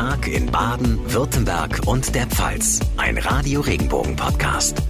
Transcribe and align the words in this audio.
Tag 0.00 0.28
in 0.28 0.46
Baden, 0.46 0.98
Württemberg 1.12 1.82
und 1.84 2.14
der 2.14 2.26
Pfalz. 2.26 2.80
Ein 2.96 3.18
Radio 3.18 3.60
Regenbogen 3.60 4.16
Podcast. 4.16 4.82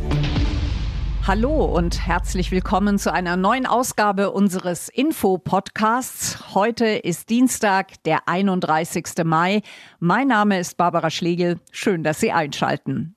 Hallo 1.26 1.64
und 1.64 2.06
herzlich 2.06 2.52
willkommen 2.52 2.96
zu 2.96 3.12
einer 3.12 3.36
neuen 3.36 3.66
Ausgabe 3.66 4.30
unseres 4.30 4.88
Info-Podcasts. 4.88 6.54
Heute 6.54 6.86
ist 6.86 7.28
Dienstag, 7.28 8.00
der 8.04 8.28
31. 8.28 9.24
Mai. 9.24 9.62
Mein 9.98 10.28
Name 10.28 10.60
ist 10.60 10.76
Barbara 10.76 11.10
Schlegel. 11.10 11.58
Schön, 11.72 12.04
dass 12.04 12.20
Sie 12.20 12.30
einschalten. 12.30 13.16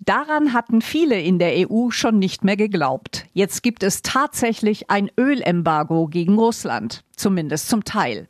Daran 0.00 0.52
hatten 0.52 0.80
viele 0.80 1.20
in 1.20 1.38
der 1.38 1.70
EU 1.70 1.90
schon 1.90 2.18
nicht 2.18 2.42
mehr 2.42 2.56
geglaubt. 2.56 3.26
Jetzt 3.38 3.62
gibt 3.62 3.84
es 3.84 4.02
tatsächlich 4.02 4.90
ein 4.90 5.12
Ölembargo 5.16 6.08
gegen 6.08 6.40
Russland. 6.40 7.04
Zumindest 7.18 7.68
zum 7.68 7.82
Teil. 7.82 8.28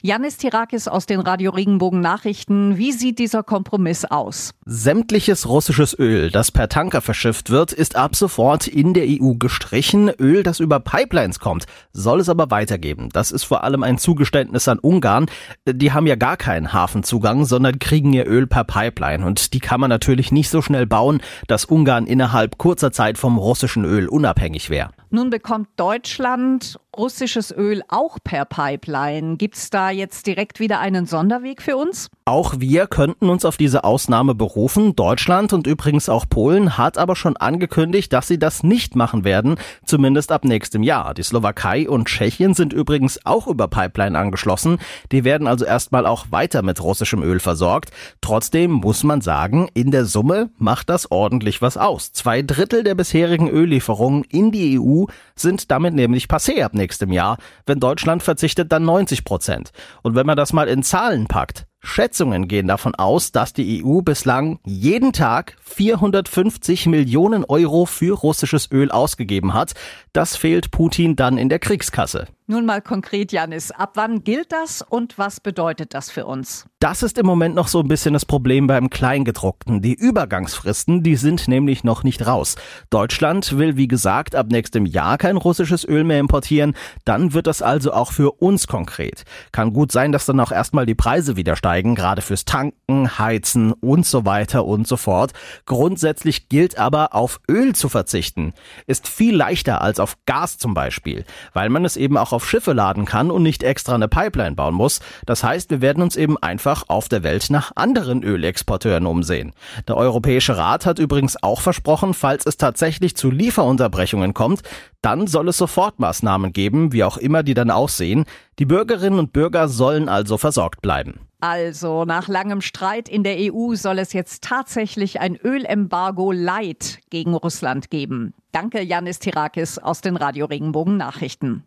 Janis 0.00 0.38
Tirakis 0.38 0.88
aus 0.88 1.04
den 1.04 1.20
Radio 1.20 1.50
Regenbogen 1.50 2.00
Nachrichten. 2.00 2.78
Wie 2.78 2.92
sieht 2.92 3.18
dieser 3.18 3.42
Kompromiss 3.42 4.06
aus? 4.06 4.52
Sämtliches 4.64 5.46
russisches 5.46 5.98
Öl, 5.98 6.30
das 6.30 6.50
per 6.50 6.70
Tanker 6.70 7.02
verschifft 7.02 7.50
wird, 7.50 7.72
ist 7.72 7.96
ab 7.96 8.16
sofort 8.16 8.66
in 8.66 8.94
der 8.94 9.04
EU 9.06 9.34
gestrichen. 9.34 10.08
Öl, 10.18 10.42
das 10.42 10.58
über 10.58 10.80
Pipelines 10.80 11.38
kommt, 11.38 11.66
soll 11.92 12.18
es 12.18 12.30
aber 12.30 12.50
weitergeben. 12.50 13.10
Das 13.12 13.30
ist 13.30 13.44
vor 13.44 13.62
allem 13.62 13.82
ein 13.82 13.98
Zugeständnis 13.98 14.68
an 14.68 14.78
Ungarn. 14.78 15.26
Die 15.66 15.92
haben 15.92 16.06
ja 16.06 16.16
gar 16.16 16.38
keinen 16.38 16.72
Hafenzugang, 16.72 17.44
sondern 17.44 17.78
kriegen 17.78 18.14
ihr 18.14 18.26
Öl 18.26 18.46
per 18.46 18.64
Pipeline. 18.64 19.26
Und 19.26 19.52
die 19.52 19.60
kann 19.60 19.80
man 19.80 19.90
natürlich 19.90 20.32
nicht 20.32 20.48
so 20.48 20.62
schnell 20.62 20.86
bauen, 20.86 21.20
dass 21.46 21.66
Ungarn 21.66 22.06
innerhalb 22.06 22.56
kurzer 22.56 22.90
Zeit 22.90 23.18
vom 23.18 23.36
russischen 23.36 23.84
Öl 23.84 24.08
unabhängig 24.08 24.49
wäre. 24.70 24.90
Nun 25.12 25.28
bekommt 25.28 25.68
Deutschland 25.76 26.78
russisches 26.96 27.50
Öl 27.56 27.82
auch 27.88 28.18
per 28.22 28.44
Pipeline. 28.44 29.36
Gibt 29.36 29.56
es 29.56 29.70
da 29.70 29.90
jetzt 29.90 30.26
direkt 30.26 30.60
wieder 30.60 30.80
einen 30.80 31.06
Sonderweg 31.06 31.62
für 31.62 31.76
uns? 31.76 32.10
Auch 32.24 32.54
wir 32.58 32.86
könnten 32.86 33.28
uns 33.28 33.44
auf 33.44 33.56
diese 33.56 33.84
Ausnahme 33.84 34.34
berufen. 34.34 34.94
Deutschland 34.96 35.52
und 35.52 35.66
übrigens 35.66 36.08
auch 36.08 36.28
Polen 36.28 36.78
hat 36.78 36.98
aber 36.98 37.16
schon 37.16 37.36
angekündigt, 37.36 38.12
dass 38.12 38.28
sie 38.28 38.38
das 38.38 38.62
nicht 38.62 38.96
machen 38.96 39.24
werden, 39.24 39.56
zumindest 39.84 40.30
ab 40.30 40.44
nächstem 40.44 40.82
Jahr. 40.82 41.14
Die 41.14 41.22
Slowakei 41.22 41.88
und 41.88 42.06
Tschechien 42.06 42.54
sind 42.54 42.72
übrigens 42.72 43.24
auch 43.24 43.46
über 43.46 43.68
Pipeline 43.68 44.18
angeschlossen. 44.18 44.78
Die 45.10 45.24
werden 45.24 45.46
also 45.46 45.64
erstmal 45.64 46.06
auch 46.06 46.26
weiter 46.30 46.62
mit 46.62 46.82
russischem 46.82 47.22
Öl 47.22 47.40
versorgt. 47.40 47.90
Trotzdem 48.20 48.72
muss 48.72 49.04
man 49.04 49.20
sagen, 49.20 49.68
in 49.74 49.90
der 49.90 50.04
Summe 50.04 50.50
macht 50.58 50.90
das 50.90 51.10
ordentlich 51.10 51.62
was 51.62 51.76
aus. 51.76 52.12
Zwei 52.12 52.42
Drittel 52.42 52.84
der 52.84 52.94
bisherigen 52.94 53.48
Öllieferungen 53.48 54.24
in 54.24 54.52
die 54.52 54.78
EU 54.78 54.99
sind 55.34 55.70
damit 55.70 55.94
nämlich 55.94 56.26
passé 56.26 56.62
ab 56.62 56.74
nächstem 56.74 57.12
Jahr. 57.12 57.38
Wenn 57.66 57.80
Deutschland 57.80 58.22
verzichtet, 58.22 58.72
dann 58.72 58.84
90 58.84 59.24
Prozent. 59.24 59.72
Und 60.02 60.14
wenn 60.14 60.26
man 60.26 60.36
das 60.36 60.52
mal 60.52 60.68
in 60.68 60.82
Zahlen 60.82 61.26
packt, 61.26 61.66
Schätzungen 61.82 62.46
gehen 62.46 62.68
davon 62.68 62.94
aus, 62.94 63.32
dass 63.32 63.52
die 63.52 63.82
EU 63.84 64.02
bislang 64.02 64.58
jeden 64.64 65.12
Tag 65.12 65.56
450 65.62 66.86
Millionen 66.86 67.44
Euro 67.44 67.86
für 67.86 68.14
russisches 68.14 68.70
Öl 68.70 68.90
ausgegeben 68.90 69.54
hat. 69.54 69.72
Das 70.12 70.36
fehlt 70.36 70.70
Putin 70.70 71.16
dann 71.16 71.38
in 71.38 71.48
der 71.48 71.58
Kriegskasse. 71.58 72.26
Nun 72.50 72.66
mal 72.66 72.82
konkret, 72.82 73.30
Janis, 73.30 73.70
ab 73.70 73.92
wann 73.94 74.24
gilt 74.24 74.50
das 74.50 74.82
und 74.82 75.18
was 75.18 75.38
bedeutet 75.38 75.94
das 75.94 76.10
für 76.10 76.26
uns? 76.26 76.66
Das 76.80 77.04
ist 77.04 77.16
im 77.16 77.24
Moment 77.24 77.54
noch 77.54 77.68
so 77.68 77.78
ein 77.78 77.86
bisschen 77.86 78.12
das 78.12 78.24
Problem 78.24 78.66
beim 78.66 78.90
Kleingedruckten. 78.90 79.82
Die 79.82 79.94
Übergangsfristen, 79.94 81.04
die 81.04 81.14
sind 81.14 81.46
nämlich 81.46 81.84
noch 81.84 82.02
nicht 82.02 82.26
raus. 82.26 82.56
Deutschland 82.88 83.56
will, 83.56 83.76
wie 83.76 83.86
gesagt, 83.86 84.34
ab 84.34 84.48
nächstem 84.50 84.84
Jahr 84.84 85.16
kein 85.16 85.36
russisches 85.36 85.86
Öl 85.86 86.02
mehr 86.02 86.18
importieren. 86.18 86.74
Dann 87.04 87.34
wird 87.34 87.46
das 87.46 87.62
also 87.62 87.92
auch 87.92 88.10
für 88.10 88.32
uns 88.42 88.66
konkret. 88.66 89.22
Kann 89.52 89.72
gut 89.72 89.92
sein, 89.92 90.10
dass 90.10 90.26
dann 90.26 90.40
auch 90.40 90.50
erstmal 90.50 90.86
die 90.86 90.96
Preise 90.96 91.36
wieder 91.36 91.54
steigen, 91.54 91.69
gerade 91.78 92.22
fürs 92.22 92.44
Tanken, 92.44 93.18
Heizen 93.18 93.72
und 93.72 94.04
so 94.04 94.24
weiter 94.24 94.64
und 94.64 94.86
so 94.86 94.96
fort. 94.96 95.32
Grundsätzlich 95.66 96.48
gilt 96.48 96.78
aber, 96.78 97.14
auf 97.14 97.40
Öl 97.48 97.74
zu 97.74 97.88
verzichten. 97.88 98.52
Ist 98.86 99.08
viel 99.08 99.36
leichter 99.36 99.80
als 99.80 100.00
auf 100.00 100.16
Gas 100.26 100.58
zum 100.58 100.74
Beispiel, 100.74 101.24
weil 101.52 101.68
man 101.68 101.84
es 101.84 101.96
eben 101.96 102.16
auch 102.16 102.32
auf 102.32 102.48
Schiffe 102.48 102.72
laden 102.72 103.04
kann 103.04 103.30
und 103.30 103.42
nicht 103.42 103.62
extra 103.62 103.94
eine 103.94 104.08
Pipeline 104.08 104.56
bauen 104.56 104.74
muss. 104.74 105.00
Das 105.26 105.44
heißt, 105.44 105.70
wir 105.70 105.80
werden 105.80 106.02
uns 106.02 106.16
eben 106.16 106.36
einfach 106.38 106.84
auf 106.88 107.08
der 107.08 107.22
Welt 107.22 107.48
nach 107.50 107.72
anderen 107.76 108.22
Ölexporteuren 108.22 109.06
umsehen. 109.06 109.52
Der 109.86 109.96
Europäische 109.96 110.56
Rat 110.56 110.86
hat 110.86 110.98
übrigens 110.98 111.42
auch 111.42 111.60
versprochen, 111.60 112.14
falls 112.14 112.44
es 112.46 112.56
tatsächlich 112.56 113.16
zu 113.16 113.30
Lieferunterbrechungen 113.30 114.34
kommt, 114.34 114.62
dann 115.02 115.26
soll 115.26 115.48
es 115.48 115.58
Sofortmaßnahmen 115.58 116.52
geben, 116.52 116.92
wie 116.92 117.04
auch 117.04 117.16
immer 117.16 117.42
die 117.42 117.54
dann 117.54 117.70
aussehen. 117.70 118.24
Die 118.58 118.66
Bürgerinnen 118.66 119.18
und 119.18 119.32
Bürger 119.32 119.68
sollen 119.68 120.08
also 120.08 120.36
versorgt 120.36 120.82
bleiben. 120.82 121.20
Also, 121.40 122.04
nach 122.04 122.28
langem 122.28 122.60
Streit 122.60 123.08
in 123.08 123.24
der 123.24 123.36
EU 123.38 123.74
soll 123.74 123.98
es 123.98 124.12
jetzt 124.12 124.44
tatsächlich 124.44 125.20
ein 125.20 125.36
Ölembargo 125.36 126.32
Light 126.32 126.98
gegen 127.08 127.34
Russland 127.34 127.90
geben. 127.90 128.34
Danke, 128.52 128.82
Janis 128.82 129.20
Tirakis 129.20 129.78
aus 129.78 130.02
den 130.02 130.16
Radio 130.16 130.44
Regenbogen 130.46 130.98
Nachrichten. 130.98 131.64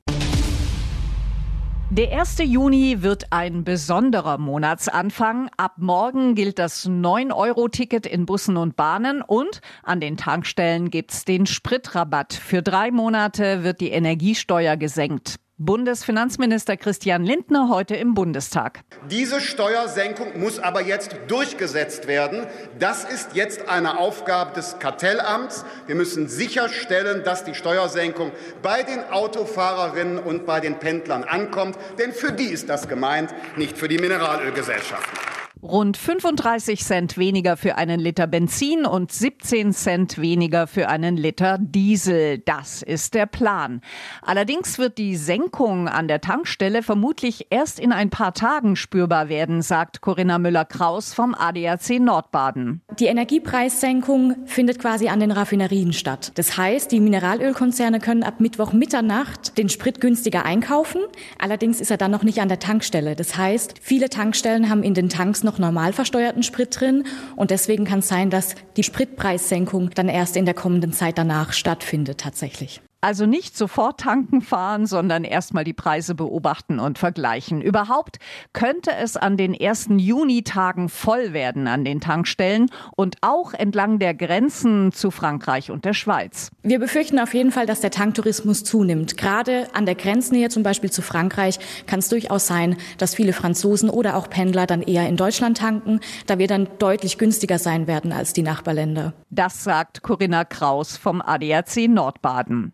Der 1.95 2.11
1. 2.19 2.39
Juni 2.39 3.03
wird 3.03 3.25
ein 3.29 3.63
besonderer 3.63 4.39
Monatsanfang. 4.39 5.51
Ab 5.57 5.73
morgen 5.77 6.33
gilt 6.33 6.57
das 6.57 6.89
9-Euro-Ticket 6.89 8.07
in 8.07 8.25
Bussen 8.25 8.57
und 8.57 8.75
Bahnen 8.75 9.21
und 9.21 9.61
an 9.83 9.99
den 9.99 10.17
Tankstellen 10.17 10.89
gibt's 10.89 11.23
den 11.23 11.45
Spritrabatt. 11.45 12.33
Für 12.33 12.63
drei 12.63 12.89
Monate 12.89 13.63
wird 13.63 13.79
die 13.79 13.91
Energiesteuer 13.91 14.75
gesenkt. 14.75 15.35
Bundesfinanzminister 15.59 16.77
Christian 16.77 17.23
Lindner 17.23 17.69
heute 17.69 17.95
im 17.95 18.15
Bundestag. 18.15 18.81
Diese 19.11 19.39
Steuersenkung 19.39 20.39
muss 20.39 20.57
aber 20.57 20.81
jetzt 20.81 21.15
durchgesetzt 21.27 22.07
werden. 22.07 22.47
Das 22.79 23.03
ist 23.03 23.35
jetzt 23.35 23.69
eine 23.69 23.99
Aufgabe 23.99 24.53
des 24.55 24.79
Kartellamts. 24.79 25.63
Wir 25.85 25.93
müssen 25.93 26.27
sicherstellen, 26.27 27.23
dass 27.23 27.43
die 27.43 27.53
Steuersenkung 27.53 28.31
bei 28.63 28.81
den 28.81 29.03
Autofahrerinnen 29.11 30.17
und 30.17 30.47
bei 30.47 30.59
den 30.59 30.79
Pendlern 30.79 31.23
ankommt. 31.23 31.77
Denn 31.99 32.13
für 32.13 32.31
die 32.31 32.47
ist 32.47 32.67
das 32.67 32.87
gemeint, 32.87 33.33
nicht 33.55 33.77
für 33.77 33.87
die 33.87 33.99
Mineralölgesellschaften. 33.99 35.32
Rund 35.63 35.95
35 35.95 36.83
Cent 36.83 37.17
weniger 37.17 37.55
für 37.55 37.77
einen 37.77 37.97
Liter 37.97 38.27
Benzin 38.27 38.85
und 38.85 39.13
17 39.13 39.71
Cent 39.71 40.19
weniger 40.19 40.67
für 40.67 40.89
einen 40.89 41.15
Liter 41.15 41.57
Diesel. 41.57 42.39
Das 42.39 42.81
ist 42.81 43.13
der 43.13 43.27
Plan. 43.27 43.79
Allerdings 44.21 44.77
wird 44.77 44.97
die 44.97 45.15
Senkung 45.15 45.87
an 45.87 46.09
der 46.09 46.19
Tankstelle 46.19 46.83
vermutlich 46.83 47.47
erst 47.49 47.79
in 47.79 47.93
ein 47.93 48.09
paar 48.09 48.33
Tagen 48.33 48.75
spürbar 48.75 49.29
werden, 49.29 49.61
sagt 49.61 50.01
Corinna 50.01 50.37
Müller-Kraus 50.37 51.13
vom 51.13 51.33
ADAC 51.33 51.97
Nordbaden. 52.01 52.81
Die 52.99 53.05
Energiepreissenkung 53.05 54.35
findet 54.45 54.79
quasi 54.79 55.07
an 55.07 55.21
den 55.21 55.31
Raffinerien 55.31 55.93
statt. 55.93 56.33
Das 56.35 56.57
heißt, 56.57 56.91
die 56.91 56.99
Mineralölkonzerne 56.99 58.01
können 58.01 58.23
ab 58.23 58.41
Mittwoch 58.41 58.73
Mitternacht 58.73 59.57
den 59.57 59.69
Sprit 59.69 60.01
günstiger 60.01 60.43
einkaufen. 60.43 60.99
Allerdings 61.39 61.79
ist 61.79 61.89
er 61.89 61.97
dann 61.97 62.11
noch 62.11 62.23
nicht 62.23 62.41
an 62.41 62.49
der 62.49 62.59
Tankstelle. 62.59 63.15
Das 63.15 63.37
heißt, 63.37 63.75
viele 63.81 64.09
Tankstellen 64.09 64.69
haben 64.69 64.83
in 64.83 64.93
den 64.93 65.07
Tanks 65.07 65.41
noch 65.41 65.52
noch 65.53 65.59
normal 65.59 65.93
versteuerten 65.93 66.43
Sprit 66.43 66.79
drin. 66.79 67.05
Und 67.35 67.51
deswegen 67.51 67.85
kann 67.85 67.99
es 67.99 68.07
sein, 68.07 68.29
dass 68.29 68.55
die 68.75 68.83
Spritpreissenkung 68.83 69.91
dann 69.91 70.09
erst 70.09 70.35
in 70.35 70.45
der 70.45 70.53
kommenden 70.53 70.93
Zeit 70.93 71.17
danach 71.17 71.53
stattfindet 71.53 72.19
tatsächlich. 72.19 72.81
Also 73.03 73.25
nicht 73.25 73.57
sofort 73.57 73.99
tanken 73.99 74.39
fahren, 74.39 74.85
sondern 74.85 75.25
erstmal 75.25 75.65
die 75.65 75.73
Preise 75.73 76.15
beobachten 76.15 76.79
und 76.79 76.97
vergleichen. 76.97 77.61
Überhaupt 77.61 78.17
könnte 78.53 78.91
es 78.95 79.17
an 79.17 79.35
den 79.35 79.53
ersten 79.53 79.99
Junitagen 79.99 80.87
voll 80.87 81.33
werden 81.33 81.67
an 81.67 81.83
den 81.83 81.99
Tankstellen 81.99 82.71
und 82.95 83.17
auch 83.19 83.53
entlang 83.53 83.99
der 83.99 84.13
Grenzen 84.13 84.93
zu 84.93 85.11
Frankreich 85.11 85.69
und 85.69 85.83
der 85.83 85.93
Schweiz. 85.93 86.49
Wir 86.61 86.79
befürchten 86.79 87.19
auf 87.19 87.33
jeden 87.33 87.51
Fall, 87.51 87.65
dass 87.65 87.81
der 87.81 87.91
Tanktourismus 87.91 88.63
zunimmt. 88.63 89.17
Gerade 89.17 89.67
an 89.73 89.85
der 89.85 89.95
Grenznähe 89.95 90.47
zum 90.47 90.63
Beispiel 90.63 90.89
zu 90.89 91.01
Frankreich 91.01 91.59
kann 91.85 91.99
es 91.99 92.07
durchaus 92.07 92.47
sein, 92.47 92.77
dass 92.99 93.15
viele 93.15 93.33
Franzosen 93.33 93.89
oder 93.89 94.15
auch 94.15 94.29
Pendler 94.29 94.65
dann 94.65 94.81
eher 94.81 95.09
in 95.09 95.17
Deutschland 95.17 95.57
tanken, 95.57 95.99
da 96.25 96.39
wir 96.39 96.47
dann 96.47 96.69
deutlich 96.79 97.17
günstiger 97.17 97.59
sein 97.59 97.85
werden 97.85 98.13
als 98.13 98.31
die 98.31 98.43
Nachbarländer. 98.43 99.11
Das 99.29 99.65
sagt 99.65 100.03
Corinna 100.03 100.45
Kraus 100.45 100.95
vom 100.95 101.21
ADAC 101.21 101.89
Nordbaden. 101.89 102.71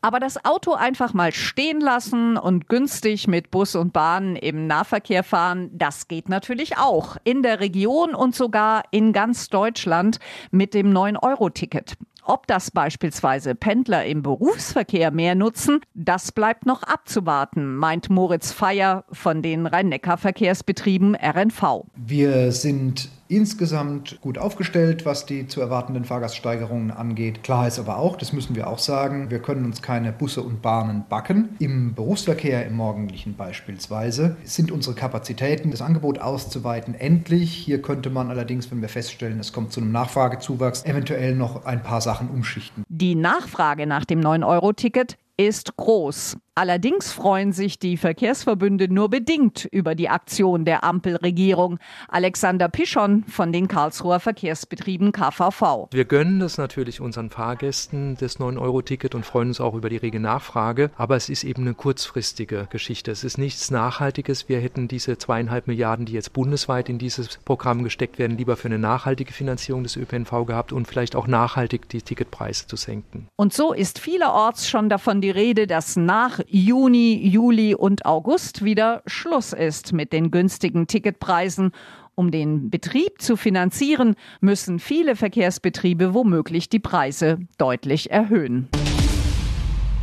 Aber 0.00 0.20
das 0.20 0.44
Auto 0.44 0.74
einfach 0.74 1.14
mal 1.14 1.32
stehen 1.32 1.80
lassen 1.80 2.36
und 2.36 2.68
günstig 2.68 3.26
mit 3.26 3.50
Bus 3.50 3.74
und 3.74 3.92
Bahn 3.92 4.36
im 4.36 4.66
Nahverkehr 4.66 5.24
fahren, 5.24 5.70
das 5.72 6.08
geht 6.08 6.28
natürlich 6.28 6.76
auch. 6.76 7.16
In 7.24 7.42
der 7.42 7.60
Region 7.60 8.14
und 8.14 8.34
sogar 8.34 8.82
in 8.90 9.14
ganz 9.14 9.48
Deutschland 9.48 10.18
mit 10.50 10.74
dem 10.74 10.92
9-Euro-Ticket. 10.92 11.96
Ob 12.26 12.46
das 12.46 12.70
beispielsweise 12.70 13.54
Pendler 13.54 14.06
im 14.06 14.22
Berufsverkehr 14.22 15.10
mehr 15.10 15.34
nutzen, 15.34 15.80
das 15.92 16.32
bleibt 16.32 16.64
noch 16.64 16.82
abzuwarten, 16.82 17.76
meint 17.76 18.08
Moritz 18.08 18.50
Feier 18.50 19.04
von 19.12 19.42
den 19.42 19.66
Rhein-Neckar-Verkehrsbetrieben 19.66 21.14
RNV. 21.16 21.84
Wir 21.96 22.50
sind 22.52 23.10
insgesamt 23.28 24.20
gut 24.20 24.38
aufgestellt, 24.38 25.06
was 25.06 25.26
die 25.26 25.46
zu 25.46 25.60
erwartenden 25.60 26.04
Fahrgaststeigerungen 26.04 26.90
angeht. 26.90 27.42
Klar 27.42 27.66
ist 27.66 27.78
aber 27.78 27.98
auch, 27.98 28.16
das 28.16 28.32
müssen 28.32 28.54
wir 28.54 28.66
auch 28.68 28.78
sagen, 28.78 29.30
wir 29.30 29.40
können 29.40 29.64
uns 29.64 29.82
keine 29.82 30.12
Busse 30.12 30.42
und 30.42 30.62
Bahnen 30.62 31.04
backen. 31.08 31.56
Im 31.58 31.94
Berufsverkehr, 31.94 32.66
im 32.66 32.76
morgendlichen 32.76 33.36
beispielsweise, 33.36 34.36
sind 34.44 34.70
unsere 34.70 34.94
Kapazitäten, 34.94 35.70
das 35.70 35.82
Angebot 35.82 36.18
auszuweiten, 36.18 36.94
endlich. 36.94 37.52
Hier 37.52 37.80
könnte 37.82 38.10
man 38.10 38.30
allerdings, 38.30 38.70
wenn 38.70 38.80
wir 38.80 38.88
feststellen, 38.88 39.40
es 39.40 39.52
kommt 39.52 39.72
zu 39.72 39.80
einem 39.80 39.92
Nachfragezuwachs, 39.92 40.84
eventuell 40.84 41.34
noch 41.34 41.64
ein 41.64 41.82
paar 41.82 42.00
Sachen 42.00 42.28
umschichten. 42.28 42.84
Die 42.88 43.14
Nachfrage 43.14 43.86
nach 43.86 44.04
dem 44.04 44.20
9-Euro-Ticket 44.20 45.16
ist 45.36 45.76
groß. 45.76 46.36
Allerdings 46.56 47.12
freuen 47.12 47.50
sich 47.50 47.80
die 47.80 47.96
Verkehrsverbünde 47.96 48.86
nur 48.86 49.10
bedingt 49.10 49.64
über 49.72 49.96
die 49.96 50.08
Aktion 50.08 50.64
der 50.64 50.84
Ampelregierung. 50.84 51.80
Alexander 52.06 52.68
Pischon 52.68 53.24
von 53.24 53.52
den 53.52 53.66
Karlsruher 53.66 54.20
Verkehrsbetrieben 54.20 55.10
KVV. 55.10 55.88
Wir 55.90 56.04
gönnen 56.04 56.38
das 56.38 56.56
natürlich 56.56 57.00
unseren 57.00 57.30
Fahrgästen, 57.30 58.16
das 58.20 58.38
9-Euro-Ticket 58.38 59.16
und 59.16 59.26
freuen 59.26 59.48
uns 59.48 59.60
auch 59.60 59.74
über 59.74 59.88
die 59.88 59.96
rege 59.96 60.20
Nachfrage. 60.20 60.92
Aber 60.96 61.16
es 61.16 61.28
ist 61.28 61.42
eben 61.42 61.62
eine 61.62 61.74
kurzfristige 61.74 62.68
Geschichte. 62.70 63.10
Es 63.10 63.24
ist 63.24 63.36
nichts 63.36 63.72
Nachhaltiges. 63.72 64.48
Wir 64.48 64.60
hätten 64.60 64.86
diese 64.86 65.18
zweieinhalb 65.18 65.66
Milliarden, 65.66 66.06
die 66.06 66.12
jetzt 66.12 66.32
bundesweit 66.32 66.88
in 66.88 66.98
dieses 66.98 67.38
Programm 67.38 67.82
gesteckt 67.82 68.20
werden, 68.20 68.38
lieber 68.38 68.56
für 68.56 68.68
eine 68.68 68.78
nachhaltige 68.78 69.32
Finanzierung 69.32 69.82
des 69.82 69.96
ÖPNV 69.96 70.46
gehabt 70.46 70.72
und 70.72 70.86
vielleicht 70.86 71.16
auch 71.16 71.26
nachhaltig 71.26 71.88
die 71.88 72.00
Ticketpreise 72.00 72.68
zu 72.68 72.76
senken. 72.76 73.26
Und 73.34 73.52
so 73.52 73.72
ist 73.72 73.98
vielerorts 73.98 74.68
schon 74.68 74.88
davon 74.88 75.20
die 75.20 75.30
Rede, 75.30 75.66
dass 75.66 75.96
nach 75.96 76.43
Juni, 76.46 77.26
Juli 77.28 77.74
und 77.74 78.04
August 78.06 78.64
wieder 78.64 79.02
Schluss 79.06 79.52
ist 79.52 79.92
mit 79.92 80.12
den 80.12 80.30
günstigen 80.30 80.86
Ticketpreisen. 80.86 81.72
Um 82.14 82.30
den 82.30 82.70
Betrieb 82.70 83.20
zu 83.20 83.36
finanzieren, 83.36 84.14
müssen 84.40 84.78
viele 84.78 85.16
Verkehrsbetriebe 85.16 86.14
womöglich 86.14 86.68
die 86.68 86.78
Preise 86.78 87.38
deutlich 87.58 88.10
erhöhen. 88.10 88.68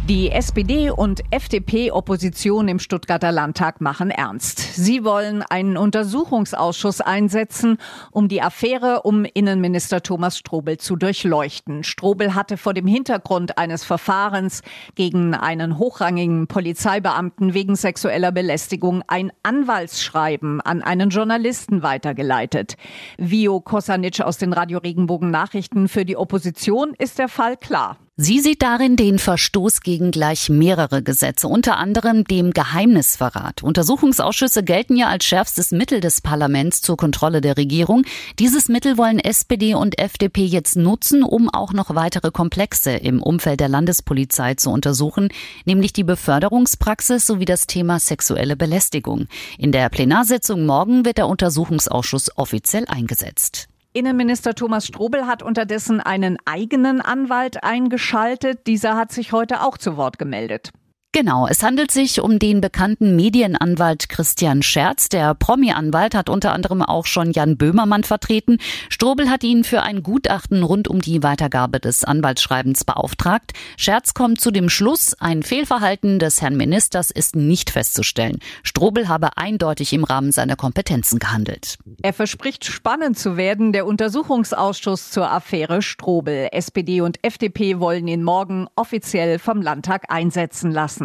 Die 0.10 0.32
SPD 0.32 0.90
und 0.90 1.22
FDP-Opposition 1.30 2.68
im 2.68 2.80
Stuttgarter 2.80 3.32
Landtag 3.32 3.82
machen 3.82 4.10
ernst. 4.10 4.58
Sie 4.60 5.06
wollen 5.06 5.44
einen 5.44 5.78
Untersuchungsausschuss 5.78 7.02
einsetzen, 7.02 7.78
um 8.10 8.28
die 8.28 8.42
Affäre 8.42 9.04
um 9.04 9.26
Innenminister 9.26 10.02
Thomas 10.02 10.40
Strobel 10.40 10.80
zu 10.80 10.96
durchleuchten. 10.96 11.84
Strobel 11.84 12.34
hatte 12.34 12.58
vor 12.58 12.74
dem 12.74 12.88
Hintergrund 12.88 13.60
eines 13.60 13.86
Verfahrens 13.86 14.64
gegen 14.96 15.36
einen 15.36 15.78
hochrangigen 15.78 16.48
Polizeibeamten 16.48 17.54
wegen 17.54 17.76
sexueller 17.76 18.32
Belästigung 18.32 19.04
ein 19.08 19.32
Anwaltsschreiben 19.44 20.62
an 20.62 20.82
einen 20.82 21.12
Journalisten 21.12 21.84
weitergeleitet. 21.84 22.76
Vio 23.20 23.62
Kosanic 23.62 24.20
aus 24.22 24.40
den 24.40 24.52
Radio 24.52 24.80
Regenbogen 24.80 25.30
Nachrichten 25.30 25.88
für 25.88 26.06
die 26.06 26.18
Opposition 26.18 26.96
ist 26.98 27.20
der 27.20 27.30
Fall 27.30 27.56
klar. 27.56 27.98
Sie 28.24 28.40
sieht 28.40 28.62
darin 28.62 28.98
den 28.98 29.18
Verstoß 29.18 29.82
gegen 29.82 30.12
gleich 30.12 30.48
mehrere 30.48 31.02
Gesetze, 31.02 31.48
unter 31.48 31.78
anderem 31.78 32.24
dem 32.24 32.52
Geheimnisverrat. 32.52 33.64
Untersuchungsausschüsse 33.64 34.64
gelten 34.64 34.96
ja 34.96 35.08
als 35.08 35.26
schärfstes 35.26 35.72
Mittel 35.72 36.02
des 36.02 36.22
Parlaments 36.22 36.84
zur 36.84 36.98
Kontrolle 36.98 37.42
der 37.42 37.58
Regierung. 37.58 38.04
Dieses 38.38 38.70
Mittel 38.70 39.00
wollen 39.00 39.18
SPD 39.18 39.74
und 39.74 39.98
FDP 39.98 40.46
jetzt 40.46 40.76
nutzen, 40.76 41.24
um 41.24 41.50
auch 41.50 41.74
noch 41.74 41.96
weitere 41.96 42.30
Komplexe 42.30 42.92
im 42.92 43.24
Umfeld 43.24 43.60
der 43.60 43.70
Landespolizei 43.70 44.54
zu 44.54 44.70
untersuchen, 44.70 45.30
nämlich 45.66 45.92
die 45.92 46.04
Beförderungspraxis 46.04 47.26
sowie 47.26 47.46
das 47.46 47.66
Thema 47.66 47.98
sexuelle 48.00 48.56
Belästigung. 48.56 49.30
In 49.58 49.72
der 49.72 49.90
Plenarsitzung 49.90 50.68
morgen 50.68 51.06
wird 51.06 51.18
der 51.18 51.28
Untersuchungsausschuss 51.28 52.38
offiziell 52.38 52.86
eingesetzt. 52.86 53.71
Innenminister 53.94 54.56
Thomas 54.56 54.88
Strobel 54.88 55.28
hat 55.28 55.44
unterdessen 55.44 56.00
einen 56.00 56.38
eigenen 56.46 57.02
Anwalt 57.02 57.62
eingeschaltet. 57.64 58.66
Dieser 58.66 58.96
hat 58.96 59.12
sich 59.12 59.34
heute 59.34 59.62
auch 59.64 59.78
zu 59.78 59.98
Wort 59.98 60.18
gemeldet. 60.18 60.72
Genau, 61.14 61.46
es 61.46 61.62
handelt 61.62 61.92
sich 61.92 62.22
um 62.22 62.40
den 62.40 62.62
bekannten 62.62 63.18
Medienanwalt 63.18 64.08
Christian 64.08 64.62
Scherz. 64.62 65.10
Der 65.10 65.36
Promi-Anwalt 65.36 66.16
hat 66.16 66.30
unter 66.30 66.54
anderem 66.54 66.82
auch 66.82 67.06
schon 67.06 67.32
Jan 67.32 67.58
Böhmermann 67.58 68.06
vertreten. 68.06 68.60
Strobel 68.88 69.30
hat 69.30 69.44
ihn 69.44 69.66
für 69.66 69.82
ein 69.82 70.04
Gutachten 70.04 70.64
rund 70.64 70.88
um 70.88 71.02
die 71.02 71.22
Weitergabe 71.22 71.82
des 71.82 72.06
Anwaltsschreibens 72.06 72.86
beauftragt. 72.86 73.52
Scherz 73.76 74.14
kommt 74.14 74.40
zu 74.40 74.52
dem 74.52 74.70
Schluss, 74.70 75.14
ein 75.20 75.44
Fehlverhalten 75.44 76.18
des 76.18 76.42
Herrn 76.42 76.56
Ministers 76.56 77.12
ist 77.12 77.36
nicht 77.36 77.72
festzustellen. 77.72 78.40
Strobel 78.64 79.10
habe 79.10 79.36
eindeutig 79.36 79.92
im 79.92 80.06
Rahmen 80.06 80.32
seiner 80.32 80.56
Kompetenzen 80.56 81.20
gehandelt. 81.20 81.78
Er 82.02 82.14
verspricht 82.14 82.64
spannend 82.64 83.20
zu 83.20 83.36
werden, 83.36 83.74
der 83.74 83.86
Untersuchungsausschuss 83.86 85.12
zur 85.12 85.30
Affäre 85.30 85.82
Strobel. 85.82 86.48
SPD 86.54 87.02
und 87.02 87.22
FDP 87.22 87.80
wollen 87.82 88.08
ihn 88.08 88.24
morgen 88.24 88.70
offiziell 88.78 89.40
vom 89.40 89.62
Landtag 89.62 90.06
einsetzen 90.08 90.72
lassen. 90.72 91.01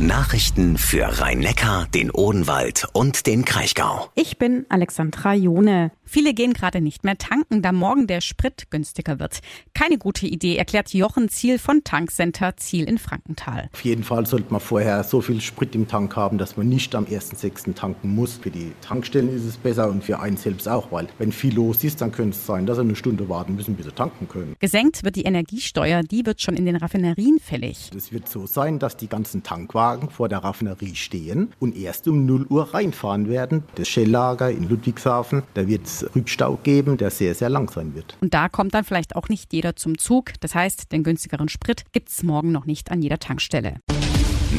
Nachrichten 0.00 0.76
für 0.76 1.20
Rhein-Neckar, 1.20 1.86
den 1.94 2.10
Odenwald 2.10 2.88
und 2.94 3.28
den 3.28 3.44
Kraichgau. 3.44 4.08
Ich 4.16 4.38
bin 4.38 4.66
Alexandra 4.68 5.34
Jone. 5.34 5.92
Viele 6.04 6.34
gehen 6.34 6.52
gerade 6.52 6.80
nicht 6.80 7.04
mehr 7.04 7.16
tanken, 7.16 7.62
da 7.62 7.72
morgen 7.72 8.06
der 8.06 8.20
Sprit 8.20 8.70
günstiger 8.70 9.18
wird. 9.20 9.40
Keine 9.72 9.96
gute 9.96 10.26
Idee, 10.26 10.56
erklärt 10.56 10.92
Jochen 10.92 11.28
Ziel 11.28 11.58
von 11.58 11.82
Tankcenter 11.82 12.56
Ziel 12.56 12.88
in 12.88 12.98
Frankenthal. 12.98 13.70
Auf 13.72 13.84
jeden 13.84 14.02
Fall 14.02 14.26
sollte 14.26 14.52
man 14.52 14.60
vorher 14.60 15.02
so 15.04 15.20
viel 15.20 15.40
Sprit 15.40 15.74
im 15.74 15.86
Tank 15.86 16.16
haben, 16.16 16.38
dass 16.38 16.56
man 16.56 16.68
nicht 16.68 16.94
am 16.94 17.04
1.6. 17.04 17.74
tanken 17.74 18.14
muss. 18.14 18.34
Für 18.34 18.50
die 18.50 18.72
Tankstellen 18.80 19.34
ist 19.34 19.44
es 19.44 19.56
besser 19.56 19.88
und 19.88 20.04
für 20.04 20.18
einen 20.18 20.36
selbst 20.36 20.68
auch, 20.68 20.90
weil 20.90 21.06
wenn 21.18 21.30
viel 21.32 21.54
los 21.54 21.82
ist, 21.84 22.00
dann 22.00 22.10
könnte 22.10 22.36
es 22.36 22.44
sein, 22.44 22.66
dass 22.66 22.78
sie 22.78 22.82
eine 22.82 22.96
Stunde 22.96 23.28
warten 23.28 23.54
müssen, 23.54 23.76
bis 23.76 23.86
sie 23.86 23.92
tanken 23.92 24.28
können. 24.28 24.56
Gesenkt 24.58 25.04
wird 25.04 25.16
die 25.16 25.24
Energiesteuer, 25.24 26.02
die 26.02 26.26
wird 26.26 26.42
schon 26.42 26.56
in 26.56 26.66
den 26.66 26.76
Raffinerien 26.76 27.38
fällig. 27.38 27.90
Es 27.96 28.12
wird 28.12 28.28
so 28.28 28.46
sein, 28.46 28.78
dass 28.80 28.96
die 28.96 29.08
ganzen 29.08 29.42
Tankwagen 29.84 30.08
vor 30.08 30.28
der 30.28 30.38
Raffinerie 30.38 30.94
stehen 30.94 31.52
und 31.60 31.76
erst 31.76 32.08
um 32.08 32.24
0 32.24 32.46
Uhr 32.48 32.72
reinfahren 32.72 33.28
werden. 33.28 33.64
Das 33.74 33.86
Schelllager 33.88 34.50
in 34.50 34.68
Ludwigshafen, 34.68 35.42
da 35.52 35.66
wird 35.66 35.84
es 35.84 36.06
Rückstau 36.16 36.58
geben, 36.62 36.96
der 36.96 37.10
sehr, 37.10 37.34
sehr 37.34 37.50
lang 37.50 37.70
sein 37.70 37.94
wird. 37.94 38.16
Und 38.20 38.32
da 38.32 38.48
kommt 38.48 38.72
dann 38.72 38.84
vielleicht 38.84 39.14
auch 39.14 39.28
nicht 39.28 39.52
jeder 39.52 39.76
zum 39.76 39.98
Zug. 39.98 40.32
Das 40.40 40.54
heißt, 40.54 40.90
den 40.90 41.04
günstigeren 41.04 41.48
Sprit 41.48 41.84
gibt 41.92 42.08
es 42.08 42.22
morgen 42.22 42.50
noch 42.50 42.64
nicht 42.64 42.90
an 42.90 43.02
jeder 43.02 43.18
Tankstelle. 43.18 43.76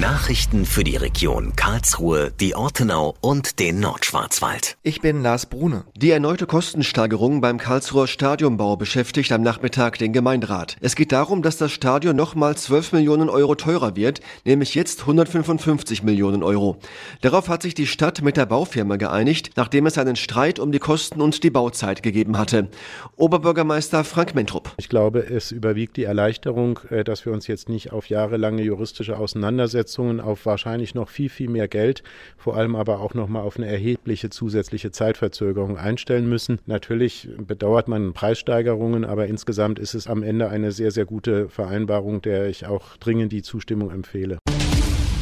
Nachrichten 0.01 0.65
für 0.65 0.83
die 0.83 0.97
Region 0.97 1.55
Karlsruhe, 1.55 2.33
die 2.37 2.53
Ortenau 2.53 3.15
und 3.21 3.59
den 3.59 3.79
Nordschwarzwald. 3.79 4.75
Ich 4.83 4.99
bin 4.99 5.23
Lars 5.23 5.45
Brune. 5.45 5.85
Die 5.95 6.11
erneute 6.11 6.47
Kostensteigerung 6.47 7.39
beim 7.39 7.57
Karlsruher 7.57 8.05
Stadionbau 8.05 8.75
beschäftigt 8.75 9.31
am 9.31 9.41
Nachmittag 9.41 9.97
den 9.97 10.11
Gemeinderat. 10.11 10.75
Es 10.81 10.97
geht 10.97 11.13
darum, 11.13 11.41
dass 11.41 11.55
das 11.55 11.71
Stadion 11.71 12.17
nochmal 12.17 12.57
12 12.57 12.91
Millionen 12.91 13.29
Euro 13.29 13.55
teurer 13.55 13.95
wird, 13.95 14.19
nämlich 14.43 14.75
jetzt 14.75 15.01
155 15.01 16.03
Millionen 16.03 16.43
Euro. 16.43 16.77
Darauf 17.21 17.47
hat 17.47 17.61
sich 17.61 17.73
die 17.73 17.87
Stadt 17.87 18.21
mit 18.21 18.35
der 18.35 18.47
Baufirma 18.47 18.97
geeinigt, 18.97 19.51
nachdem 19.55 19.85
es 19.85 19.97
einen 19.97 20.17
Streit 20.17 20.59
um 20.59 20.73
die 20.73 20.79
Kosten 20.79 21.21
und 21.21 21.41
die 21.41 21.51
Bauzeit 21.51 22.03
gegeben 22.03 22.37
hatte. 22.37 22.67
Oberbürgermeister 23.15 24.03
Frank 24.03 24.35
Mentrup. 24.35 24.73
Ich 24.75 24.89
glaube, 24.89 25.19
es 25.19 25.53
überwiegt 25.53 25.95
die 25.95 26.03
Erleichterung, 26.03 26.81
äh, 26.89 27.05
dass 27.05 27.25
wir 27.25 27.31
uns 27.31 27.47
jetzt 27.47 27.69
nicht 27.69 27.93
auf 27.93 28.09
jahrelange 28.09 28.61
juristische 28.61 29.17
Auseinandersetzungen 29.17 29.84
Aussetzungen 29.85 30.19
auf 30.19 30.47
wahrscheinlich 30.47 30.95
noch 30.95 31.09
viel, 31.09 31.29
viel 31.29 31.47
mehr 31.47 31.67
Geld, 31.67 32.01
vor 32.37 32.57
allem 32.57 32.75
aber 32.75 32.99
auch 32.99 33.13
nochmal 33.13 33.43
auf 33.43 33.57
eine 33.57 33.67
erhebliche 33.67 34.31
zusätzliche 34.31 34.89
Zeitverzögerung 34.89 35.77
einstellen 35.77 36.27
müssen. 36.27 36.59
Natürlich 36.65 37.29
bedauert 37.37 37.87
man 37.87 38.13
Preissteigerungen, 38.13 39.05
aber 39.05 39.27
insgesamt 39.27 39.77
ist 39.77 39.93
es 39.93 40.07
am 40.07 40.23
Ende 40.23 40.49
eine 40.49 40.71
sehr, 40.71 40.89
sehr 40.89 41.05
gute 41.05 41.49
Vereinbarung, 41.49 42.23
der 42.23 42.47
ich 42.47 42.65
auch 42.65 42.97
dringend 42.97 43.31
die 43.31 43.43
Zustimmung 43.43 43.91
empfehle. 43.91 44.39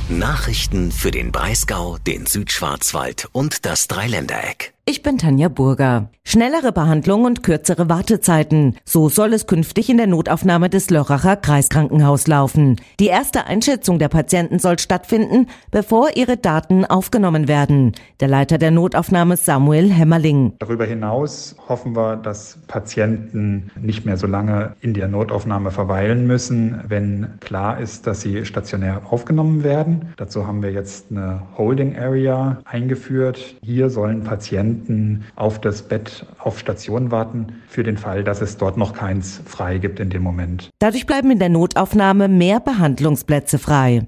Nachrichten 0.09 0.91
für 0.91 1.11
den 1.11 1.31
Breisgau, 1.33 1.97
den 2.07 2.25
Südschwarzwald 2.25 3.27
und 3.33 3.65
das 3.65 3.87
Dreiländereck. 3.87 4.73
Ich 4.85 5.01
bin 5.01 5.17
Tanja 5.17 5.47
Burger. 5.47 6.09
Schnellere 6.25 6.73
Behandlung 6.73 7.23
und 7.23 7.41
kürzere 7.41 7.89
Wartezeiten. 7.89 8.75
So 8.83 9.07
soll 9.07 9.33
es 9.33 9.47
künftig 9.47 9.89
in 9.89 9.95
der 9.95 10.07
Notaufnahme 10.07 10.69
des 10.69 10.89
Lörracher 10.89 11.37
Kreiskrankenhaus 11.37 12.27
laufen. 12.27 12.77
Die 12.99 13.07
erste 13.07 13.45
Einschätzung 13.45 13.97
der 13.97 14.09
Patienten 14.09 14.59
soll 14.59 14.79
stattfinden, 14.79 15.47
bevor 15.71 16.15
ihre 16.15 16.35
Daten 16.35 16.83
aufgenommen 16.83 17.47
werden. 17.47 17.93
Der 18.19 18.27
Leiter 18.27 18.57
der 18.57 18.71
Notaufnahme 18.71 19.37
Samuel 19.37 19.89
Hämmerling. 19.89 20.53
Darüber 20.59 20.85
hinaus 20.85 21.55
hoffen 21.69 21.95
wir, 21.95 22.17
dass 22.17 22.57
Patienten 22.67 23.71
nicht 23.79 24.05
mehr 24.05 24.17
so 24.17 24.27
lange 24.27 24.75
in 24.81 24.93
der 24.93 25.07
Notaufnahme 25.07 25.71
verweilen 25.71 26.27
müssen, 26.27 26.81
wenn 26.87 27.27
klar 27.39 27.79
ist, 27.79 28.07
dass 28.07 28.21
sie 28.21 28.45
stationär 28.45 29.01
aufgenommen 29.09 29.63
werden. 29.63 30.13
Dazu 30.17 30.47
haben 30.47 30.61
wir 30.61 30.71
jetzt 30.71 31.07
eine 31.11 31.41
Holding 31.57 31.97
Area 31.97 32.59
eingeführt. 32.65 33.55
Hier 33.61 33.89
sollen 33.89 34.23
Patienten 34.23 34.72
Patienten 34.73 35.23
auf 35.35 35.61
das 35.61 35.83
Bett 35.83 36.25
auf 36.39 36.59
Station 36.59 37.11
warten, 37.11 37.61
für 37.67 37.83
den 37.83 37.97
Fall, 37.97 38.23
dass 38.23 38.41
es 38.41 38.57
dort 38.57 38.77
noch 38.77 38.93
keins 38.93 39.41
frei 39.45 39.77
gibt 39.77 39.99
in 39.99 40.09
dem 40.09 40.23
Moment. 40.23 40.69
Dadurch 40.79 41.05
bleiben 41.05 41.29
in 41.31 41.39
der 41.39 41.49
Notaufnahme 41.49 42.27
mehr 42.27 42.59
Behandlungsplätze 42.59 43.59
frei. 43.59 44.07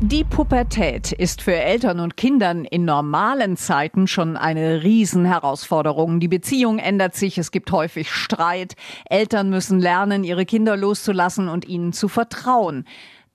Die 0.00 0.24
Pubertät 0.24 1.10
ist 1.12 1.40
für 1.40 1.54
Eltern 1.54 2.00
und 2.00 2.16
Kindern 2.16 2.64
in 2.66 2.84
normalen 2.84 3.56
Zeiten 3.56 4.06
schon 4.06 4.36
eine 4.36 4.82
Riesenherausforderung. 4.82 6.20
Die 6.20 6.28
Beziehung 6.28 6.78
ändert 6.78 7.14
sich, 7.14 7.38
es 7.38 7.50
gibt 7.50 7.72
häufig 7.72 8.12
Streit. 8.12 8.74
Eltern 9.08 9.48
müssen 9.48 9.80
lernen, 9.80 10.22
ihre 10.22 10.44
Kinder 10.44 10.76
loszulassen 10.76 11.48
und 11.48 11.66
ihnen 11.66 11.94
zu 11.94 12.08
vertrauen. 12.08 12.84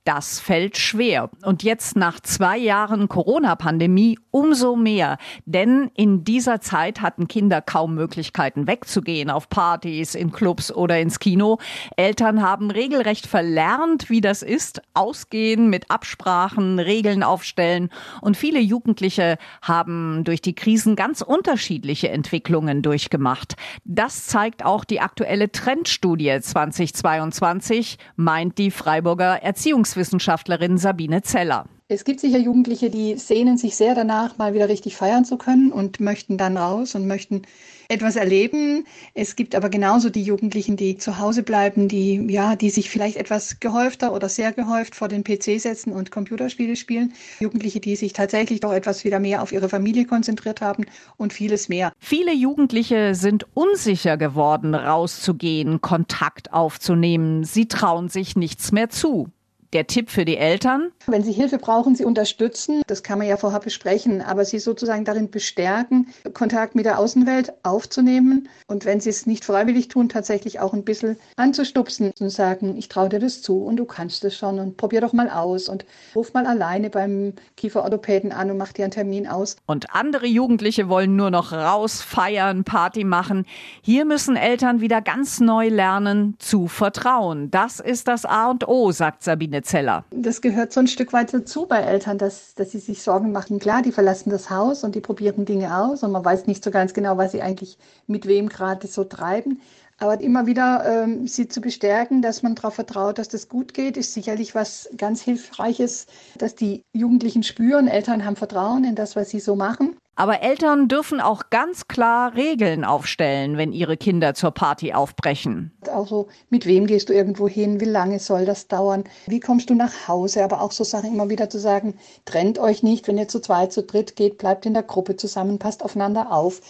Das 0.03 0.39
fällt 0.39 0.77
schwer. 0.77 1.29
Und 1.45 1.61
jetzt 1.61 1.95
nach 1.95 2.19
zwei 2.19 2.57
Jahren 2.57 3.07
Corona-Pandemie 3.07 4.17
umso 4.31 4.75
mehr. 4.75 5.17
Denn 5.45 5.91
in 5.95 6.23
dieser 6.23 6.61
Zeit 6.61 7.01
hatten 7.01 7.27
Kinder 7.27 7.61
kaum 7.61 7.95
Möglichkeiten 7.95 8.67
wegzugehen 8.67 9.29
auf 9.29 9.49
Partys, 9.49 10.15
in 10.15 10.31
Clubs 10.31 10.71
oder 10.71 10.99
ins 10.99 11.19
Kino. 11.19 11.59
Eltern 11.95 12.41
haben 12.41 12.71
regelrecht 12.71 13.27
verlernt, 13.27 14.09
wie 14.09 14.21
das 14.21 14.41
ist. 14.41 14.81
Ausgehen 14.93 15.69
mit 15.69 15.91
Absprachen, 15.91 16.79
Regeln 16.79 17.23
aufstellen. 17.23 17.89
Und 18.21 18.37
viele 18.37 18.59
Jugendliche 18.59 19.37
haben 19.61 20.23
durch 20.23 20.41
die 20.41 20.55
Krisen 20.55 20.95
ganz 20.95 21.21
unterschiedliche 21.21 22.09
Entwicklungen 22.09 22.81
durchgemacht. 22.81 23.55
Das 23.83 24.27
zeigt 24.27 24.65
auch 24.65 24.83
die 24.83 24.99
aktuelle 24.99 25.51
Trendstudie 25.51 26.39
2022, 26.41 27.97
meint 28.15 28.57
die 28.57 28.71
Freiburger 28.71 29.41
Erziehungs 29.43 29.91
Erziehungswissenschaftlerin 29.91 30.77
Sabine 30.77 31.21
Zeller. 31.21 31.65
Es 31.93 32.05
gibt 32.05 32.21
sicher 32.21 32.37
Jugendliche, 32.37 32.89
die 32.89 33.17
sehnen 33.17 33.57
sich 33.57 33.75
sehr 33.75 33.93
danach, 33.93 34.37
mal 34.37 34.53
wieder 34.53 34.69
richtig 34.69 34.95
feiern 34.95 35.25
zu 35.25 35.35
können 35.35 35.73
und 35.73 35.99
möchten 35.99 36.37
dann 36.37 36.55
raus 36.55 36.95
und 36.95 37.05
möchten 37.05 37.41
etwas 37.89 38.15
erleben. 38.15 38.85
Es 39.13 39.35
gibt 39.35 39.55
aber 39.55 39.67
genauso 39.67 40.09
die 40.09 40.23
Jugendlichen, 40.23 40.77
die 40.77 40.95
zu 40.95 41.19
Hause 41.19 41.43
bleiben, 41.43 41.89
die, 41.89 42.15
ja, 42.29 42.55
die 42.55 42.69
sich 42.69 42.89
vielleicht 42.89 43.17
etwas 43.17 43.59
gehäufter 43.59 44.13
oder 44.13 44.29
sehr 44.29 44.53
gehäuft 44.53 44.95
vor 44.95 45.09
den 45.09 45.25
PC 45.25 45.59
setzen 45.59 45.91
und 45.91 46.11
Computerspiele 46.11 46.77
spielen. 46.77 47.11
Jugendliche, 47.41 47.81
die 47.81 47.97
sich 47.97 48.13
tatsächlich 48.13 48.61
doch 48.61 48.71
etwas 48.71 49.03
wieder 49.03 49.19
mehr 49.19 49.41
auf 49.41 49.51
ihre 49.51 49.67
Familie 49.67 50.05
konzentriert 50.05 50.61
haben 50.61 50.85
und 51.17 51.33
vieles 51.33 51.67
mehr. 51.67 51.91
Viele 51.99 52.33
Jugendliche 52.33 53.15
sind 53.15 53.47
unsicher 53.53 54.15
geworden, 54.15 54.75
rauszugehen, 54.75 55.81
Kontakt 55.81 56.53
aufzunehmen. 56.53 57.43
Sie 57.43 57.67
trauen 57.67 58.07
sich 58.07 58.37
nichts 58.37 58.71
mehr 58.71 58.89
zu. 58.89 59.27
Der 59.73 59.87
Tipp 59.87 60.09
für 60.09 60.25
die 60.25 60.35
Eltern? 60.35 60.91
Wenn 61.07 61.23
Sie 61.23 61.31
Hilfe 61.31 61.57
brauchen, 61.57 61.95
Sie 61.95 62.03
unterstützen. 62.03 62.81
Das 62.87 63.03
kann 63.03 63.17
man 63.17 63.27
ja 63.27 63.37
vorher 63.37 63.61
besprechen, 63.61 64.21
aber 64.21 64.43
Sie 64.43 64.59
sozusagen 64.59 65.05
darin 65.05 65.31
bestärken, 65.31 66.07
Kontakt 66.33 66.75
mit 66.75 66.83
der 66.85 66.99
Außenwelt 66.99 67.53
aufzunehmen. 67.63 68.49
Und 68.67 68.83
wenn 68.83 68.99
Sie 68.99 69.09
es 69.09 69.25
nicht 69.25 69.45
freiwillig 69.45 69.87
tun, 69.87 70.09
tatsächlich 70.09 70.59
auch 70.59 70.73
ein 70.73 70.83
bisschen 70.83 71.15
anzustupsen 71.37 72.11
und 72.19 72.29
sagen, 72.29 72.75
ich 72.75 72.89
traue 72.89 73.07
dir 73.07 73.19
das 73.19 73.41
zu 73.41 73.63
und 73.63 73.77
du 73.77 73.85
kannst 73.85 74.25
es 74.25 74.35
schon 74.35 74.59
und 74.59 74.75
probier 74.75 74.99
doch 74.99 75.13
mal 75.13 75.29
aus 75.29 75.69
und 75.69 75.85
ruf 76.15 76.33
mal 76.33 76.45
alleine 76.45 76.89
beim 76.89 77.33
Kieferorthopäden 77.55 78.33
an 78.33 78.51
und 78.51 78.57
mach 78.57 78.73
dir 78.73 78.83
einen 78.83 78.91
Termin 78.91 79.25
aus. 79.25 79.55
Und 79.67 79.95
andere 79.95 80.27
Jugendliche 80.27 80.89
wollen 80.89 81.15
nur 81.15 81.31
noch 81.31 81.53
raus, 81.53 82.01
feiern, 82.01 82.65
Party 82.65 83.05
machen. 83.05 83.45
Hier 83.81 84.03
müssen 84.03 84.35
Eltern 84.35 84.81
wieder 84.81 85.01
ganz 85.01 85.39
neu 85.39 85.69
lernen, 85.69 86.35
zu 86.39 86.67
vertrauen. 86.67 87.49
Das 87.51 87.79
ist 87.79 88.09
das 88.09 88.25
A 88.25 88.49
und 88.49 88.67
O, 88.67 88.91
sagt 88.91 89.23
Zeller. 89.63 90.05
Das 90.11 90.41
gehört 90.41 90.73
so 90.73 90.79
ein 90.79 90.87
Stück 90.87 91.13
weit 91.13 91.33
dazu 91.33 91.65
bei 91.65 91.79
Eltern, 91.79 92.17
dass, 92.17 92.55
dass 92.55 92.71
sie 92.71 92.79
sich 92.79 93.01
Sorgen 93.01 93.31
machen. 93.31 93.59
Klar, 93.59 93.81
die 93.81 93.91
verlassen 93.91 94.29
das 94.29 94.49
Haus 94.49 94.83
und 94.83 94.95
die 94.95 95.01
probieren 95.01 95.45
Dinge 95.45 95.75
aus 95.75 96.03
und 96.03 96.11
man 96.11 96.23
weiß 96.23 96.47
nicht 96.47 96.63
so 96.63 96.71
ganz 96.71 96.93
genau, 96.93 97.17
was 97.17 97.31
sie 97.31 97.41
eigentlich 97.41 97.77
mit 98.07 98.25
wem 98.25 98.49
gerade 98.49 98.87
so 98.87 99.03
treiben. 99.03 99.61
Aber 100.01 100.19
immer 100.19 100.47
wieder 100.47 100.83
ähm, 101.03 101.27
sie 101.27 101.47
zu 101.47 101.61
bestärken, 101.61 102.23
dass 102.23 102.41
man 102.41 102.55
darauf 102.55 102.73
vertraut, 102.73 103.19
dass 103.19 103.29
das 103.29 103.49
gut 103.49 103.75
geht, 103.75 103.97
ist 103.97 104.15
sicherlich 104.15 104.55
was 104.55 104.89
ganz 104.97 105.21
Hilfreiches, 105.21 106.07
dass 106.39 106.55
die 106.55 106.83
Jugendlichen 106.91 107.43
spüren, 107.43 107.87
Eltern 107.87 108.25
haben 108.25 108.35
Vertrauen 108.35 108.83
in 108.83 108.95
das, 108.95 109.15
was 109.15 109.29
sie 109.29 109.39
so 109.39 109.55
machen. 109.55 109.95
Aber 110.15 110.41
Eltern 110.41 110.87
dürfen 110.87 111.21
auch 111.21 111.49
ganz 111.49 111.87
klar 111.87 112.35
Regeln 112.35 112.83
aufstellen, 112.83 113.57
wenn 113.57 113.71
ihre 113.71 113.97
Kinder 113.97 114.33
zur 114.33 114.51
Party 114.51 114.93
aufbrechen. 114.93 115.71
Also 115.91 116.27
mit 116.49 116.65
wem 116.65 116.85
gehst 116.85 117.09
du 117.09 117.13
irgendwo 117.13 117.47
hin? 117.47 117.79
Wie 117.79 117.85
lange 117.85 118.19
soll 118.19 118.45
das 118.45 118.67
dauern? 118.67 119.05
Wie 119.25 119.39
kommst 119.39 119.69
du 119.69 119.73
nach 119.73 120.07
Hause? 120.07 120.43
Aber 120.43 120.61
auch 120.61 120.71
so 120.71 120.83
Sachen 120.83 121.13
immer 121.13 121.29
wieder 121.29 121.49
zu 121.49 121.59
sagen, 121.59 121.95
trennt 122.25 122.59
euch 122.59 122.83
nicht, 122.83 123.07
wenn 123.07 123.17
ihr 123.17 123.29
zu 123.29 123.39
zweit, 123.39 123.71
zu 123.71 123.83
dritt 123.83 124.15
geht, 124.15 124.37
bleibt 124.37 124.65
in 124.65 124.73
der 124.73 124.83
Gruppe 124.83 125.15
zusammen, 125.15 125.59
passt 125.59 125.81
aufeinander 125.83 126.31
auf 126.31 126.61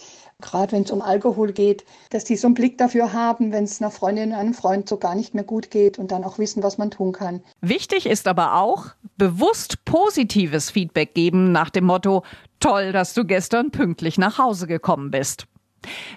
gerade 0.42 0.72
wenn 0.72 0.82
es 0.82 0.90
um 0.90 1.00
Alkohol 1.00 1.52
geht, 1.52 1.84
dass 2.10 2.24
die 2.24 2.36
so 2.36 2.48
einen 2.48 2.54
Blick 2.54 2.78
dafür 2.78 3.12
haben, 3.12 3.52
wenn 3.52 3.64
es 3.64 3.80
einer 3.80 3.90
Freundin, 3.90 4.32
einem 4.32 4.54
Freund 4.54 4.88
so 4.88 4.98
gar 4.98 5.14
nicht 5.14 5.34
mehr 5.34 5.44
gut 5.44 5.70
geht 5.70 5.98
und 5.98 6.12
dann 6.12 6.24
auch 6.24 6.38
wissen, 6.38 6.62
was 6.62 6.78
man 6.78 6.90
tun 6.90 7.12
kann. 7.12 7.42
Wichtig 7.60 8.06
ist 8.06 8.28
aber 8.28 8.56
auch, 8.56 8.88
bewusst 9.16 9.84
positives 9.84 10.70
Feedback 10.70 11.14
geben 11.14 11.52
nach 11.52 11.70
dem 11.70 11.84
Motto, 11.84 12.22
toll, 12.60 12.92
dass 12.92 13.14
du 13.14 13.24
gestern 13.24 13.70
pünktlich 13.70 14.18
nach 14.18 14.38
Hause 14.38 14.66
gekommen 14.66 15.10
bist. 15.10 15.46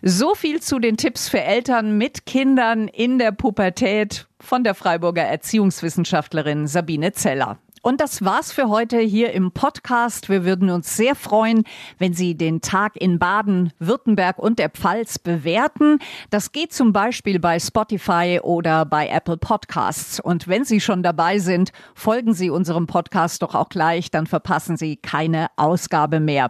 So 0.04 0.36
viel 0.36 0.62
zu 0.62 0.80
den 0.80 0.98
Tipps 0.98 1.28
für 1.28 1.42
Eltern 1.42 1.98
mit 1.98 2.26
Kindern 2.26 2.88
in 2.88 3.18
der 3.18 3.32
Pubertät 3.32 4.28
von 4.40 4.64
der 4.64 4.76
Freiburger 4.76 5.24
Erziehungswissenschaftlerin 5.24 6.68
Sabine 6.68 7.14
Zeller. 7.14 7.58
Und 7.88 8.02
das 8.02 8.26
war's 8.26 8.52
für 8.52 8.68
heute 8.68 8.98
hier 8.98 9.32
im 9.34 9.52
Podcast. 9.52 10.28
Wir 10.28 10.44
würden 10.44 10.72
uns 10.72 10.98
sehr 10.98 11.14
freuen, 11.14 11.66
wenn 12.00 12.16
Sie 12.16 12.34
den 12.34 12.62
Tag 12.62 12.96
in 12.96 13.20
Baden, 13.20 13.74
Württemberg 13.78 14.40
und 14.40 14.58
der 14.58 14.72
Pfalz 14.72 15.20
bewerten. 15.20 16.00
Das 16.32 16.52
geht 16.52 16.74
zum 16.74 16.94
Beispiel 16.94 17.40
bei 17.40 17.60
Spotify 17.60 18.40
oder 18.42 18.86
bei 18.86 19.08
Apple 19.08 19.38
Podcasts. 19.38 20.20
Und 20.20 20.48
wenn 20.48 20.66
Sie 20.66 20.82
schon 20.82 21.04
dabei 21.04 21.38
sind, 21.38 21.74
folgen 21.94 22.34
Sie 22.34 22.50
unserem 22.50 22.88
Podcast 22.88 23.44
doch 23.44 23.54
auch 23.54 23.70
gleich, 23.70 24.10
dann 24.10 24.26
verpassen 24.26 24.78
Sie 24.78 24.96
keine 24.96 25.50
Ausgabe 25.56 26.20
mehr. 26.20 26.50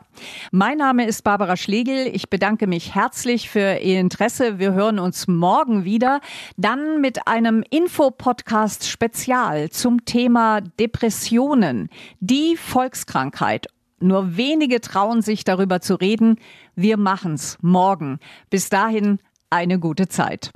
Mein 0.53 0.77
Name 0.77 1.05
ist 1.05 1.25
Barbara 1.25 1.57
Schlegel. 1.57 2.07
Ich 2.13 2.29
bedanke 2.29 2.65
mich 2.65 2.95
herzlich 2.95 3.49
für 3.49 3.79
Ihr 3.79 3.99
Interesse. 3.99 4.57
Wir 4.57 4.71
hören 4.71 4.99
uns 4.99 5.27
morgen 5.27 5.83
wieder, 5.83 6.21
dann 6.55 7.01
mit 7.01 7.27
einem 7.27 7.61
Infopodcast 7.71 8.87
Spezial 8.87 9.69
zum 9.69 10.05
Thema 10.05 10.61
Depression 10.61 11.24
Depressionen, 11.25 11.89
die 12.19 12.55
Volkskrankheit. 12.55 13.65
Nur 13.99 14.37
wenige 14.37 14.79
trauen 14.79 15.23
sich 15.23 15.43
darüber 15.43 15.81
zu 15.81 15.95
reden. 15.95 16.37
Wir 16.75 16.97
machen's 16.97 17.57
morgen. 17.61 18.19
Bis 18.51 18.69
dahin 18.69 19.17
eine 19.49 19.79
gute 19.79 20.07
Zeit. 20.07 20.51